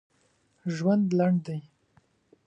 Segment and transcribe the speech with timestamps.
[0.75, 1.59] ژوند لنډ دی